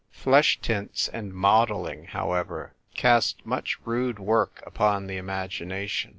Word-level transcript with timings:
Flesh 0.13 0.59
tints 0.61 1.07
and 1.09 1.31
modelling, 1.31 2.05
however, 2.05 2.73
cast 2.95 3.45
much 3.45 3.77
rude 3.85 4.17
work 4.17 4.59
upon 4.65 5.05
the 5.05 5.17
imagination. 5.17 6.09